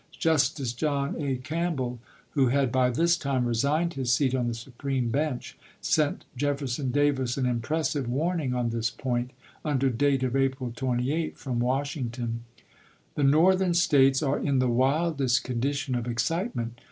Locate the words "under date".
9.63-10.23